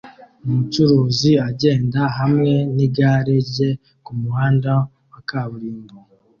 Umucuruzi 0.45 1.31
agenda 1.49 2.01
hamwe 2.17 2.53
nigare 2.75 3.35
rye 3.49 3.69
kumuhanda 4.05 4.71
wa 5.11 5.19
kaburimbo 5.29 5.95